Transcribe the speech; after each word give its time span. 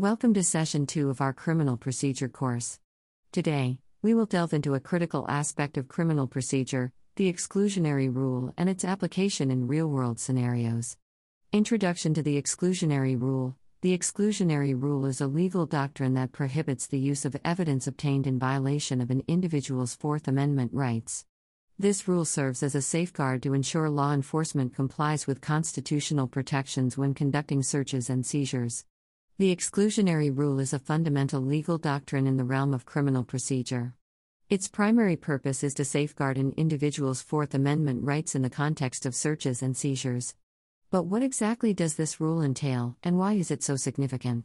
Welcome 0.00 0.32
to 0.32 0.42
Session 0.42 0.86
2 0.86 1.10
of 1.10 1.20
our 1.20 1.34
Criminal 1.34 1.76
Procedure 1.76 2.30
course. 2.30 2.80
Today, 3.32 3.80
we 4.00 4.14
will 4.14 4.24
delve 4.24 4.54
into 4.54 4.72
a 4.72 4.80
critical 4.80 5.26
aspect 5.28 5.76
of 5.76 5.88
criminal 5.88 6.26
procedure 6.26 6.90
the 7.16 7.30
exclusionary 7.30 8.08
rule 8.10 8.54
and 8.56 8.70
its 8.70 8.82
application 8.82 9.50
in 9.50 9.66
real 9.66 9.88
world 9.88 10.18
scenarios. 10.18 10.96
Introduction 11.52 12.14
to 12.14 12.22
the 12.22 12.40
exclusionary 12.40 13.20
rule 13.20 13.58
The 13.82 13.94
exclusionary 13.94 14.72
rule 14.74 15.04
is 15.04 15.20
a 15.20 15.26
legal 15.26 15.66
doctrine 15.66 16.14
that 16.14 16.32
prohibits 16.32 16.86
the 16.86 16.98
use 16.98 17.26
of 17.26 17.36
evidence 17.44 17.86
obtained 17.86 18.26
in 18.26 18.38
violation 18.38 19.02
of 19.02 19.10
an 19.10 19.22
individual's 19.28 19.96
Fourth 19.96 20.26
Amendment 20.26 20.72
rights. 20.72 21.26
This 21.78 22.08
rule 22.08 22.24
serves 22.24 22.62
as 22.62 22.74
a 22.74 22.80
safeguard 22.80 23.42
to 23.42 23.52
ensure 23.52 23.90
law 23.90 24.14
enforcement 24.14 24.74
complies 24.74 25.26
with 25.26 25.42
constitutional 25.42 26.26
protections 26.26 26.96
when 26.96 27.12
conducting 27.12 27.62
searches 27.62 28.08
and 28.08 28.24
seizures. 28.24 28.86
The 29.40 29.56
exclusionary 29.56 30.30
rule 30.36 30.58
is 30.58 30.74
a 30.74 30.78
fundamental 30.78 31.40
legal 31.40 31.78
doctrine 31.78 32.26
in 32.26 32.36
the 32.36 32.44
realm 32.44 32.74
of 32.74 32.84
criminal 32.84 33.24
procedure. 33.24 33.94
Its 34.50 34.68
primary 34.68 35.16
purpose 35.16 35.64
is 35.64 35.72
to 35.76 35.84
safeguard 35.86 36.36
an 36.36 36.52
individual's 36.58 37.22
Fourth 37.22 37.54
Amendment 37.54 38.04
rights 38.04 38.34
in 38.34 38.42
the 38.42 38.50
context 38.50 39.06
of 39.06 39.14
searches 39.14 39.62
and 39.62 39.74
seizures. 39.74 40.34
But 40.90 41.04
what 41.04 41.22
exactly 41.22 41.72
does 41.72 41.94
this 41.94 42.20
rule 42.20 42.42
entail, 42.42 42.98
and 43.02 43.16
why 43.16 43.32
is 43.32 43.50
it 43.50 43.62
so 43.62 43.76
significant? 43.76 44.44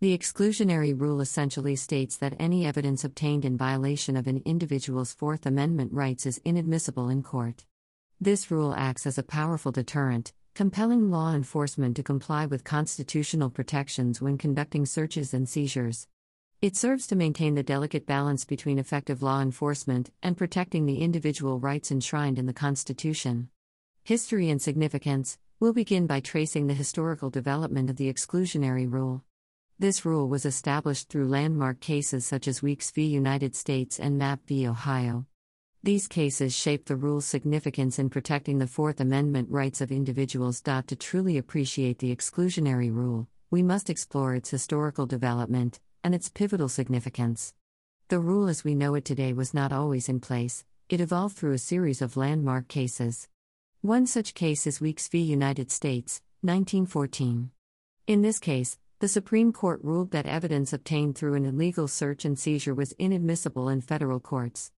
The 0.00 0.16
exclusionary 0.16 0.98
rule 0.98 1.20
essentially 1.20 1.76
states 1.76 2.16
that 2.16 2.36
any 2.38 2.64
evidence 2.64 3.04
obtained 3.04 3.44
in 3.44 3.58
violation 3.58 4.16
of 4.16 4.26
an 4.26 4.40
individual's 4.46 5.12
Fourth 5.12 5.44
Amendment 5.44 5.92
rights 5.92 6.24
is 6.24 6.40
inadmissible 6.42 7.10
in 7.10 7.22
court. 7.22 7.66
This 8.18 8.50
rule 8.50 8.74
acts 8.74 9.04
as 9.04 9.18
a 9.18 9.22
powerful 9.22 9.72
deterrent, 9.72 10.32
compelling 10.54 11.10
law 11.10 11.32
enforcement 11.32 11.96
to 11.96 12.02
comply 12.02 12.44
with 12.44 12.62
constitutional 12.62 13.48
protections 13.48 14.20
when 14.20 14.36
conducting 14.36 14.84
searches 14.84 15.32
and 15.32 15.48
seizures. 15.48 16.08
It 16.60 16.76
serves 16.76 17.06
to 17.06 17.16
maintain 17.16 17.54
the 17.54 17.62
delicate 17.62 18.06
balance 18.06 18.44
between 18.44 18.78
effective 18.78 19.22
law 19.22 19.40
enforcement 19.40 20.10
and 20.22 20.36
protecting 20.36 20.84
the 20.84 20.98
individual 20.98 21.58
rights 21.58 21.90
enshrined 21.90 22.38
in 22.38 22.44
the 22.46 22.52
Constitution. 22.52 23.48
History 24.04 24.50
and 24.50 24.60
significance 24.60 25.38
We'll 25.58 25.72
begin 25.72 26.08
by 26.08 26.18
tracing 26.18 26.66
the 26.66 26.74
historical 26.74 27.30
development 27.30 27.88
of 27.88 27.96
the 27.96 28.12
exclusionary 28.12 28.90
rule. 28.90 29.22
This 29.78 30.04
rule 30.04 30.28
was 30.28 30.44
established 30.44 31.08
through 31.08 31.28
landmark 31.28 31.80
cases 31.80 32.26
such 32.26 32.48
as 32.48 32.62
Weeks 32.62 32.90
v. 32.90 33.06
United 33.06 33.54
States 33.54 34.00
and 34.00 34.18
Mapp 34.18 34.40
v. 34.48 34.66
Ohio. 34.66 35.24
These 35.84 36.06
cases 36.06 36.54
shape 36.54 36.84
the 36.84 36.94
rule's 36.94 37.24
significance 37.24 37.98
in 37.98 38.08
protecting 38.08 38.58
the 38.58 38.68
Fourth 38.68 39.00
Amendment 39.00 39.50
rights 39.50 39.80
of 39.80 39.90
individuals. 39.90 40.60
To 40.60 40.84
truly 40.96 41.36
appreciate 41.36 41.98
the 41.98 42.14
exclusionary 42.14 42.94
rule, 42.94 43.26
we 43.50 43.64
must 43.64 43.90
explore 43.90 44.36
its 44.36 44.50
historical 44.50 45.06
development 45.06 45.80
and 46.04 46.14
its 46.14 46.28
pivotal 46.28 46.68
significance. 46.68 47.52
The 48.10 48.20
rule 48.20 48.46
as 48.46 48.62
we 48.62 48.76
know 48.76 48.94
it 48.94 49.04
today 49.04 49.32
was 49.32 49.54
not 49.54 49.72
always 49.72 50.08
in 50.08 50.20
place, 50.20 50.64
it 50.88 51.00
evolved 51.00 51.36
through 51.36 51.54
a 51.54 51.58
series 51.58 52.00
of 52.00 52.16
landmark 52.16 52.68
cases. 52.68 53.26
One 53.80 54.06
such 54.06 54.34
case 54.34 54.68
is 54.68 54.80
Weeks 54.80 55.08
v. 55.08 55.18
United 55.18 55.72
States, 55.72 56.22
1914. 56.42 57.50
In 58.06 58.22
this 58.22 58.38
case, 58.38 58.78
the 59.00 59.08
Supreme 59.08 59.52
Court 59.52 59.80
ruled 59.82 60.12
that 60.12 60.26
evidence 60.26 60.72
obtained 60.72 61.18
through 61.18 61.34
an 61.34 61.44
illegal 61.44 61.88
search 61.88 62.24
and 62.24 62.38
seizure 62.38 62.72
was 62.72 62.94
inadmissible 63.00 63.68
in 63.68 63.80
federal 63.80 64.20
courts. 64.20 64.70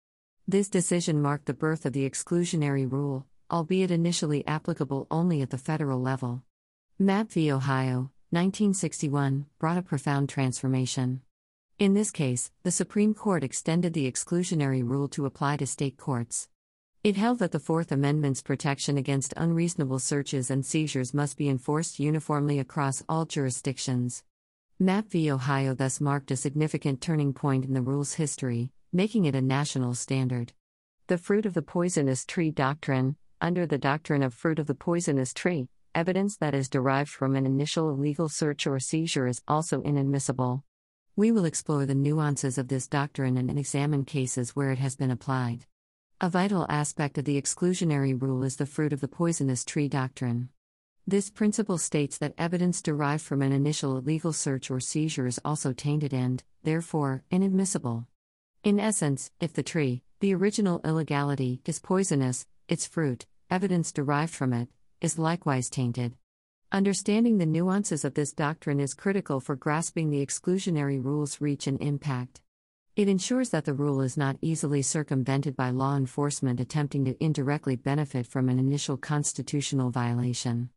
This 0.47 0.69
decision 0.69 1.23
marked 1.23 1.47
the 1.47 1.55
birth 1.55 1.87
of 1.87 1.95
the 1.95 2.09
exclusionary 2.09 2.91
rule, 2.91 3.25
albeit 3.51 3.91
initially 3.91 4.47
applicable 4.47 5.07
only 5.11 5.41
at 5.41 5.49
the 5.49 5.57
federal 5.57 6.03
level. 6.03 6.43
Mapp 6.99 7.31
v. 7.31 7.51
Ohio, 7.51 8.11
1961, 8.29 9.47
brought 9.59 9.79
a 9.79 9.83
profound 9.83 10.29
transformation. 10.29 11.23
In 11.79 11.95
this 11.95 12.11
case, 12.11 12.51
the 12.63 12.71
Supreme 12.71 13.15
Court 13.15 13.43
extended 13.43 13.95
the 13.95 14.11
exclusionary 14.11 14.87
rule 14.87 15.09
to 15.09 15.25
apply 15.25 15.57
to 15.57 15.67
state 15.67 15.97
courts. 15.97 16.51
It 17.03 17.17
held 17.17 17.39
that 17.39 17.53
the 17.53 17.59
Fourth 17.59 17.91
Amendment's 17.91 18.43
protection 18.43 18.99
against 18.99 19.33
unreasonable 19.39 19.99
searches 19.99 20.51
and 20.51 20.65
seizures 20.65 21.15
must 21.15 21.39
be 21.39 21.49
enforced 21.49 21.99
uniformly 21.99 22.59
across 22.59 23.03
all 23.09 23.25
jurisdictions. 23.25 24.23
Mapp 24.79 25.09
v. 25.09 25.31
Ohio 25.31 25.73
thus 25.73 26.03
marked 26.03 26.31
a 26.31 26.37
significant 26.37 27.01
turning 27.01 27.33
point 27.33 27.65
in 27.65 27.73
the 27.73 27.81
rule's 27.81 28.15
history, 28.15 28.73
making 28.95 29.25
it 29.25 29.35
a 29.35 29.43
national 29.43 29.93
standard. 29.93 30.53
The 31.09 31.19
fruit 31.19 31.47
of 31.47 31.55
the 31.55 31.63
poisonous 31.63 32.25
tree 32.25 32.53
doctrine 32.53 33.17
Under 33.41 33.67
the 33.67 33.77
doctrine 33.77 34.23
of 34.23 34.33
fruit 34.33 34.61
of 34.61 34.69
the 34.69 34.75
poisonous 34.77 35.35
tree, 35.35 35.67
evidence 35.97 36.37
that 36.37 36.55
is 36.55 36.69
derived 36.69 37.11
from 37.11 37.35
an 37.35 37.45
initial 37.45 37.91
illegal 37.91 38.29
search 38.29 38.69
or 38.69 38.79
seizure 38.79 39.27
is 39.27 39.43
also 39.49 39.83
inadmissible. 39.83 40.63
We 41.17 41.33
will 41.33 41.45
explore 41.45 41.87
the 41.87 41.97
nuances 41.97 42.57
of 42.57 42.69
this 42.69 42.87
doctrine 42.87 43.37
and 43.37 43.59
examine 43.59 44.05
cases 44.05 44.55
where 44.55 44.71
it 44.71 44.79
has 44.79 44.95
been 44.95 45.11
applied. 45.11 45.67
A 46.21 46.31
vital 46.31 46.65
aspect 46.69 47.19
of 47.19 47.25
the 47.25 47.41
exclusionary 47.41 48.15
rule 48.21 48.45
is 48.45 48.55
the 48.55 48.65
fruit 48.65 48.93
of 48.93 49.01
the 49.01 49.09
poisonous 49.09 49.65
tree 49.65 49.89
doctrine. 49.89 50.51
This 51.05 51.31
principle 51.31 51.79
states 51.79 52.17
that 52.19 52.35
evidence 52.39 52.81
derived 52.81 53.25
from 53.25 53.43
an 53.43 53.53
initial 53.53 53.99
illegal 53.99 54.33
search 54.33 54.71
or 54.71 54.79
seizure 54.79 55.27
is 55.27 55.41
also 55.45 55.73
tainted 55.73 56.15
and, 56.15 56.45
therefore, 56.63 57.25
inadmissible. 57.33 58.07
In 58.65 58.81
essence, 58.81 59.31
if 59.41 59.53
the 59.53 59.63
tree, 59.63 60.03
the 60.21 60.35
original 60.35 60.81
illegality, 60.87 61.61
is 61.67 61.79
poisonous, 61.79 62.47
its 62.67 62.87
fruit, 62.87 63.27
evidence 63.51 63.93
derived 63.93 64.33
from 64.33 64.55
it, 64.55 64.71
is 65.03 65.19
likewise 65.19 65.69
tainted. 65.69 66.15
Understanding 66.73 67.37
the 67.37 67.45
nuances 67.45 68.07
of 68.07 68.15
this 68.15 68.33
doctrine 68.33 68.81
is 68.81 68.95
critical 68.95 69.39
for 69.39 69.55
grasping 69.55 70.09
the 70.09 70.25
exclusionary 70.25 70.99
rule's 71.05 71.43
reach 71.43 71.67
and 71.67 71.79
impact. 71.83 72.41
It 72.97 73.07
ensures 73.07 73.51
that 73.51 73.67
the 73.67 73.75
rule 73.75 74.01
is 74.01 74.17
not 74.17 74.39
easily 74.41 74.81
circumvented 74.81 75.55
by 75.57 75.69
law 75.69 75.95
enforcement 75.95 76.59
attempting 76.59 77.05
to 77.05 77.23
indirectly 77.23 77.77
benefit 77.77 78.27
from 78.27 78.49
an 78.49 78.59
initial 78.59 78.97
constitutional 78.97 79.91
violation. 79.91 80.71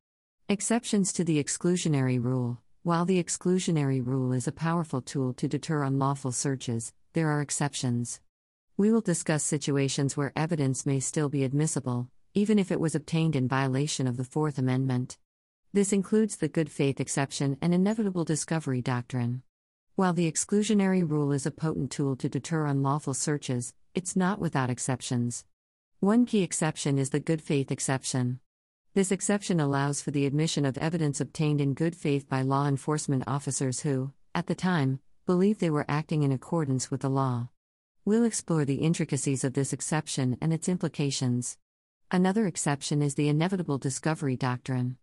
Exceptions 0.49 1.13
to 1.13 1.23
the 1.23 1.41
exclusionary 1.41 2.21
rule 2.21 2.59
While 2.83 3.05
the 3.05 3.23
exclusionary 3.23 4.05
rule 4.05 4.33
is 4.33 4.45
a 4.45 4.51
powerful 4.51 5.01
tool 5.01 5.31
to 5.35 5.47
deter 5.47 5.83
unlawful 5.83 6.33
searches, 6.33 6.91
there 7.17 7.31
are 7.31 7.41
exceptions. 7.41 8.21
We 8.77 8.91
will 8.91 9.01
discuss 9.01 9.43
situations 9.43 10.15
where 10.15 10.31
evidence 10.35 10.85
may 10.85 10.99
still 10.99 11.29
be 11.29 11.43
admissible, 11.43 12.11
even 12.35 12.59
if 12.59 12.71
it 12.71 12.79
was 12.79 12.93
obtained 12.93 13.35
in 13.35 13.47
violation 13.47 14.05
of 14.05 14.17
the 14.17 14.23
Fourth 14.23 14.59
Amendment. 14.59 15.17
This 15.73 15.91
includes 15.91 16.35
the 16.35 16.47
good 16.47 16.69
faith 16.69 16.99
exception 16.99 17.57
and 17.59 17.73
inevitable 17.73 18.23
discovery 18.23 18.83
doctrine. 18.83 19.41
While 19.95 20.13
the 20.13 20.31
exclusionary 20.31 21.01
rule 21.09 21.31
is 21.31 21.47
a 21.47 21.49
potent 21.49 21.89
tool 21.89 22.15
to 22.17 22.29
deter 22.29 22.67
unlawful 22.67 23.15
searches, 23.15 23.73
it's 23.95 24.15
not 24.15 24.37
without 24.37 24.69
exceptions. 24.69 25.43
One 25.99 26.23
key 26.27 26.43
exception 26.43 26.99
is 26.99 27.09
the 27.09 27.19
good 27.19 27.41
faith 27.41 27.71
exception. 27.71 28.41
This 28.93 29.11
exception 29.11 29.59
allows 29.59 30.03
for 30.03 30.11
the 30.11 30.27
admission 30.27 30.67
of 30.67 30.77
evidence 30.77 31.19
obtained 31.19 31.61
in 31.61 31.73
good 31.73 31.95
faith 31.95 32.29
by 32.29 32.43
law 32.43 32.67
enforcement 32.67 33.23
officers 33.25 33.79
who, 33.79 34.13
at 34.35 34.45
the 34.45 34.53
time, 34.53 34.99
believed 35.27 35.59
they 35.59 35.69
were 35.69 35.85
acting 35.89 36.23
in 36.23 36.31
accordance 36.31 36.89
with 36.89 37.01
the 37.01 37.09
law. 37.09 37.49
We'll 38.05 38.23
explore 38.23 38.63
the 38.63 38.75
intricacies 38.75 39.43
of 39.43 39.53
this 39.53 39.73
exception 39.73 40.37
and 40.39 40.53
its 40.53 40.69
implications. 40.69 41.57
Another 42.09 42.47
exception 42.47 43.01
is 43.01 43.15
the 43.15 43.27
inevitable 43.27 43.77
discovery 43.77 44.37
doctrine. 44.37 44.95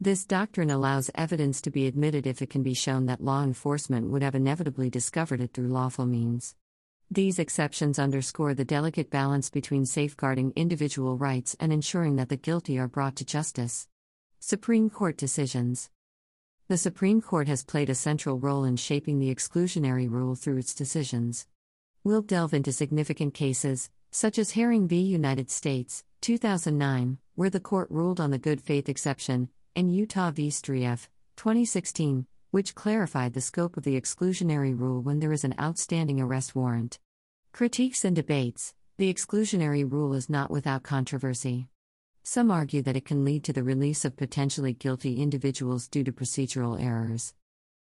This 0.00 0.24
doctrine 0.24 0.70
allows 0.70 1.10
evidence 1.16 1.60
to 1.62 1.72
be 1.72 1.88
admitted 1.88 2.24
if 2.24 2.40
it 2.40 2.50
can 2.50 2.62
be 2.62 2.72
shown 2.72 3.06
that 3.06 3.24
law 3.24 3.42
enforcement 3.42 4.10
would 4.10 4.22
have 4.22 4.36
inevitably 4.36 4.90
discovered 4.90 5.40
it 5.40 5.52
through 5.52 5.66
lawful 5.66 6.06
means. 6.06 6.54
These 7.10 7.40
exceptions 7.40 7.98
underscore 7.98 8.54
the 8.54 8.64
delicate 8.64 9.10
balance 9.10 9.50
between 9.50 9.86
safeguarding 9.86 10.52
individual 10.54 11.18
rights 11.18 11.56
and 11.58 11.72
ensuring 11.72 12.14
that 12.16 12.28
the 12.28 12.36
guilty 12.36 12.78
are 12.78 12.86
brought 12.86 13.16
to 13.16 13.24
justice. 13.24 13.88
Supreme 14.38 14.88
Court 14.88 15.16
decisions 15.16 15.90
The 16.66 16.78
Supreme 16.78 17.20
Court 17.20 17.46
has 17.48 17.62
played 17.62 17.90
a 17.90 17.94
central 17.94 18.38
role 18.38 18.64
in 18.64 18.76
shaping 18.76 19.18
the 19.18 19.34
exclusionary 19.34 20.10
rule 20.10 20.34
through 20.34 20.56
its 20.56 20.74
decisions. 20.74 21.46
We'll 22.02 22.22
delve 22.22 22.54
into 22.54 22.72
significant 22.72 23.34
cases, 23.34 23.90
such 24.10 24.38
as 24.38 24.52
Herring 24.52 24.88
v. 24.88 24.96
United 24.96 25.50
States, 25.50 26.04
2009, 26.22 27.18
where 27.34 27.50
the 27.50 27.60
court 27.60 27.90
ruled 27.90 28.18
on 28.18 28.30
the 28.30 28.38
good 28.38 28.62
faith 28.62 28.88
exception, 28.88 29.50
and 29.76 29.94
Utah 29.94 30.30
v. 30.30 30.48
Strieff, 30.48 31.08
2016, 31.36 32.26
which 32.50 32.74
clarified 32.74 33.34
the 33.34 33.42
scope 33.42 33.76
of 33.76 33.82
the 33.82 34.00
exclusionary 34.00 34.72
rule 34.78 35.02
when 35.02 35.20
there 35.20 35.34
is 35.34 35.44
an 35.44 35.54
outstanding 35.60 36.18
arrest 36.18 36.54
warrant. 36.54 36.98
Critiques 37.52 38.06
and 38.06 38.16
debates 38.16 38.72
The 38.96 39.12
exclusionary 39.12 39.84
rule 39.84 40.14
is 40.14 40.30
not 40.30 40.50
without 40.50 40.82
controversy. 40.82 41.68
Some 42.26 42.50
argue 42.50 42.80
that 42.80 42.96
it 42.96 43.04
can 43.04 43.22
lead 43.22 43.44
to 43.44 43.52
the 43.52 43.62
release 43.62 44.06
of 44.06 44.16
potentially 44.16 44.72
guilty 44.72 45.20
individuals 45.20 45.86
due 45.86 46.02
to 46.04 46.10
procedural 46.10 46.82
errors. 46.82 47.34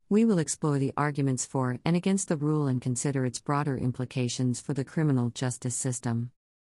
We 0.10 0.26
will 0.26 0.38
explore 0.38 0.80
the 0.80 0.92
arguments 0.98 1.46
for 1.46 1.80
and 1.86 1.96
against 1.96 2.28
the 2.28 2.36
rule 2.36 2.68
and 2.68 2.82
consider 2.82 3.26
its 3.26 3.40
broader 3.40 3.78
implications 3.78 4.60
for 4.60 4.74
the 4.74 4.84
criminal 4.84 5.30
justice 5.30 5.78
system. 5.78 6.32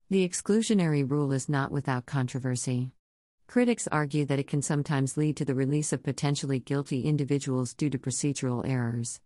The 0.09 0.26
exclusionary 0.26 1.09
rule 1.09 1.31
is 1.31 1.47
not 1.47 1.70
without 1.70 2.06
controversy. 2.06 2.93
Critics 3.47 3.87
argue 3.93 4.25
that 4.25 4.38
it 4.38 4.47
can 4.47 4.62
sometimes 4.62 5.19
lead 5.19 5.37
to 5.37 5.44
the 5.44 5.55
release 5.55 5.93
of 5.93 6.03
potentially 6.03 6.61
guilty 6.61 7.03
individuals 7.03 7.75
due 7.75 7.91
to 7.91 7.99
procedural 7.99 8.67
errors. 8.67 9.20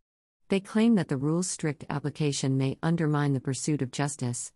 They 0.49 0.59
claim 0.59 0.97
that 0.97 1.07
the 1.07 1.17
rule's 1.17 1.49
strict 1.49 1.85
application 1.89 2.59
may 2.59 2.77
undermine 2.83 3.35
the 3.35 3.41
pursuit 3.41 3.83
of 3.83 3.93
justice. 3.93 4.53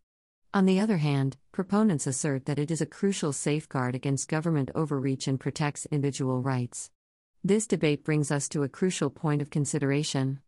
On 0.54 0.64
the 0.64 0.81
other 0.81 0.96
hand, 0.96 1.37
proponents 1.52 2.06
assert 2.06 2.46
that 2.46 2.58
it 2.58 2.70
is 2.70 2.81
a 2.81 2.87
crucial 2.87 3.32
safeguard 3.32 3.94
against 3.94 4.28
government 4.28 4.70
overreach 4.75 5.28
and 5.28 5.38
protects 5.38 5.87
individual 5.87 6.40
rights. 6.40 6.90
This 7.44 7.66
debate 7.66 8.04
brings 8.04 8.31
us 8.31 8.48
to 8.50 8.62
a 8.62 8.69
crucial 8.69 9.10
point 9.10 9.43
of 9.43 9.50
consideration. 9.50 10.40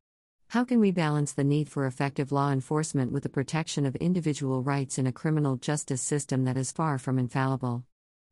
How 0.48 0.64
can 0.64 0.80
we 0.80 0.90
balance 0.92 1.32
the 1.32 1.44
need 1.44 1.68
for 1.68 1.84
effective 1.84 2.32
law 2.32 2.50
enforcement 2.50 3.12
with 3.12 3.22
the 3.22 3.28
protection 3.28 3.84
of 3.84 3.96
individual 3.96 4.62
rights 4.62 4.98
in 4.98 5.06
a 5.06 5.12
criminal 5.12 5.56
justice 5.56 6.00
system 6.00 6.44
that 6.44 6.56
is 6.56 6.72
far 6.72 6.96
from 6.96 7.18
infallible? 7.18 7.84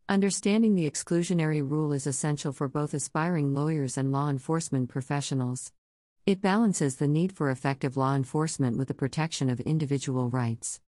Understanding 0.09 0.77
the 0.77 0.89
exclusionary 0.91 1.69
rule 1.69 1.93
is 1.93 2.07
essential 2.07 2.53
for 2.53 2.69
both 2.69 2.95
aspiring 2.95 3.53
lawyers 3.53 3.99
and 3.99 4.13
law 4.13 4.31
enforcement 4.31 4.89
professionals. 4.89 5.73
It 6.25 6.41
balances 6.41 6.97
the 6.97 7.07
need 7.07 7.33
for 7.33 7.51
effective 7.51 7.97
law 7.97 8.15
enforcement 8.15 8.79
with 8.79 8.89
the 8.89 8.95
protection 8.95 9.51
of 9.51 9.61
individual 9.61 10.31
rights. 10.31 10.81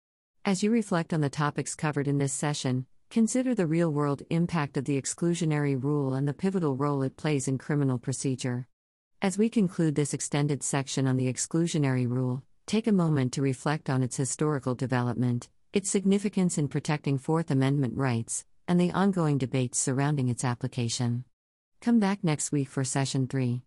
As 0.47 0.63
you 0.63 0.71
reflect 0.71 1.13
on 1.13 1.23
the 1.23 1.29
topics 1.29 1.75
covered 1.75 2.07
in 2.07 2.19
this 2.19 2.33
session, 2.33 2.87
consider 3.11 3.53
the 3.53 3.67
real 3.67 3.91
world 3.91 4.23
impact 4.31 4.77
of 4.77 4.85
the 4.85 4.97
exclusionary 4.97 5.75
rule 5.83 6.15
and 6.15 6.29
the 6.29 6.33
pivotal 6.33 6.77
role 6.77 7.03
it 7.03 7.17
plays 7.17 7.49
in 7.49 7.59
criminal 7.59 7.99
procedure. 7.99 8.69
As 9.21 9.37
we 9.37 9.49
conclude 9.49 9.97
this 9.97 10.15
extended 10.15 10.63
section 10.63 11.09
on 11.09 11.17
the 11.17 11.27
exclusionary 11.27 12.09
rule, 12.09 12.45
take 12.65 12.87
a 12.87 12.93
moment 12.93 13.33
to 13.33 13.43
reflect 13.43 13.91
on 13.91 14.05
its 14.05 14.17
historical 14.17 14.77
development, 14.77 15.49
its 15.73 15.91
significance 15.91 16.59
in 16.59 16.69
protecting 16.69 17.19
Fourth 17.19 17.51
Amendment 17.51 17.97
rights, 17.97 18.45
and 18.69 18.79
the 18.79 18.93
ongoing 18.93 19.39
debates 19.39 19.81
surrounding 19.81 20.29
its 20.29 20.45
application. 20.45 21.25
Come 21.81 21.99
back 21.99 22.23
next 22.23 22.53
week 22.53 22.69
for 22.69 22.85
Session 22.85 23.27
3. 23.27 23.63